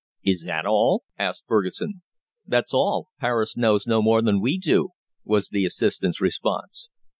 [0.23, 2.01] '""Is that all?" asked Fergusson.
[2.47, 3.09] "That's all.
[3.19, 4.93] Paris knows no more than we do,"
[5.23, 6.89] was the assistant's response.